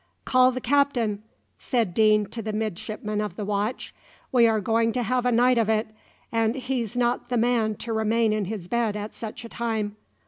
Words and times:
"Call 0.25 0.49
the 0.51 0.59
captain!" 0.61 1.21
said 1.59 1.93
Deane 1.93 2.25
to 2.25 2.41
the 2.41 2.53
midshipmen 2.53 3.21
of 3.21 3.35
the 3.35 3.45
watch. 3.45 3.93
"We 4.31 4.47
are 4.47 4.59
going 4.59 4.93
to 4.93 5.03
have 5.03 5.27
a 5.27 5.31
night 5.31 5.59
of 5.59 5.69
it, 5.69 5.89
and 6.31 6.55
he's 6.55 6.97
not 6.97 7.29
the 7.29 7.37
man 7.37 7.75
to 7.75 7.93
remain 7.93 8.33
in 8.33 8.45
his 8.45 8.67
bed 8.67 8.95
at 8.95 9.13
such 9.13 9.45
a 9.45 9.49
time. 9.49 9.95